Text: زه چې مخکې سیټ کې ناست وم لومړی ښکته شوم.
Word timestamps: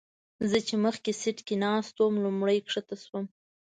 زه 0.49 0.57
چې 0.67 0.75
مخکې 0.85 1.11
سیټ 1.21 1.37
کې 1.47 1.55
ناست 1.63 1.95
وم 1.97 2.15
لومړی 2.25 2.57
ښکته 2.71 2.95
شوم. 3.03 3.25